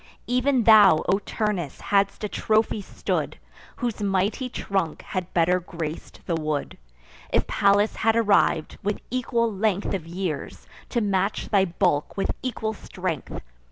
Even 0.25 0.63
thou, 0.63 1.03
O 1.07 1.19
Turnus, 1.19 1.79
hadst 1.79 2.23
a 2.23 2.27
trophy 2.27 2.81
stood, 2.81 3.37
Whose 3.75 4.01
mighty 4.01 4.49
trunk 4.49 5.03
had 5.03 5.31
better 5.31 5.59
grac'd 5.59 6.21
the 6.25 6.33
wood, 6.33 6.79
If 7.31 7.45
Pallas 7.45 7.97
had 7.97 8.15
arriv'd, 8.15 8.79
with 8.81 8.99
equal 9.11 9.53
length 9.53 9.93
Of 9.93 10.07
years, 10.07 10.65
to 10.89 11.01
match 11.01 11.49
thy 11.49 11.65
bulk 11.65 12.17
with 12.17 12.31
equal 12.41 12.73
strength. 12.73 13.41